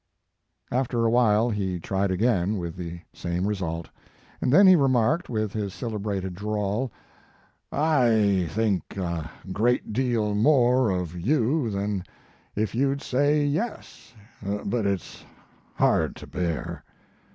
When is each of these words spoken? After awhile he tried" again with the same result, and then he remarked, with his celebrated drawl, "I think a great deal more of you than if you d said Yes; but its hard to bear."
After 0.71 1.05
awhile 1.05 1.51
he 1.51 1.79
tried" 1.79 2.09
again 2.09 2.57
with 2.57 2.75
the 2.75 3.01
same 3.13 3.45
result, 3.45 3.87
and 4.41 4.51
then 4.51 4.65
he 4.65 4.75
remarked, 4.75 5.29
with 5.29 5.53
his 5.53 5.75
celebrated 5.75 6.33
drawl, 6.33 6.91
"I 7.71 8.47
think 8.49 8.97
a 8.97 9.29
great 9.51 9.93
deal 9.93 10.33
more 10.33 10.89
of 10.89 11.13
you 11.15 11.69
than 11.69 12.03
if 12.55 12.73
you 12.73 12.95
d 12.95 13.03
said 13.03 13.47
Yes; 13.49 14.15
but 14.65 14.87
its 14.87 15.23
hard 15.75 16.15
to 16.15 16.25
bear." 16.25 16.83